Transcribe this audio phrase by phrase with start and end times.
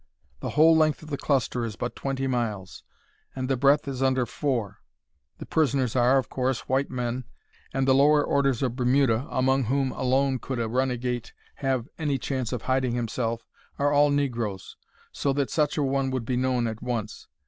[0.39, 2.83] The whole length of the cluster is but twenty miles,
[3.35, 4.79] and the breadth is under four.
[5.37, 7.25] The prisoners are, of course, white men,
[7.71, 12.51] and the lower orders of Bermuda, among whom alone could a runagate have any chance
[12.51, 13.45] of hiding himself,
[13.77, 14.75] are all negroes;
[15.11, 17.27] so that such a one would be known at once.